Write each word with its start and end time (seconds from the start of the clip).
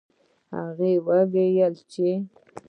هغه 0.55 0.89
وویل 1.07 1.73
چې 1.91 2.09